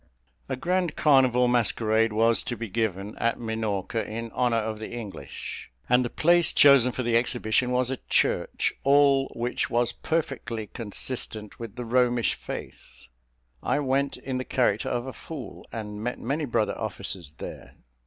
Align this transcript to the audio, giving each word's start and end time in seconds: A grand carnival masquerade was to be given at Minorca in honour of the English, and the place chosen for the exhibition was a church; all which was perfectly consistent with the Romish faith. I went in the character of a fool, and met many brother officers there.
A 0.49 0.55
grand 0.55 0.95
carnival 0.95 1.47
masquerade 1.47 2.11
was 2.11 2.41
to 2.41 2.57
be 2.57 2.67
given 2.67 3.15
at 3.19 3.37
Minorca 3.39 4.03
in 4.03 4.31
honour 4.31 4.57
of 4.57 4.79
the 4.79 4.89
English, 4.89 5.69
and 5.87 6.03
the 6.03 6.09
place 6.09 6.53
chosen 6.53 6.91
for 6.91 7.03
the 7.03 7.15
exhibition 7.15 7.69
was 7.69 7.91
a 7.91 7.97
church; 8.09 8.73
all 8.83 9.27
which 9.35 9.69
was 9.69 9.91
perfectly 9.91 10.65
consistent 10.65 11.59
with 11.59 11.75
the 11.75 11.85
Romish 11.85 12.33
faith. 12.33 13.03
I 13.61 13.77
went 13.79 14.17
in 14.17 14.39
the 14.39 14.43
character 14.43 14.89
of 14.89 15.05
a 15.05 15.13
fool, 15.13 15.67
and 15.71 16.01
met 16.01 16.17
many 16.17 16.45
brother 16.45 16.75
officers 16.79 17.33
there. 17.37 17.75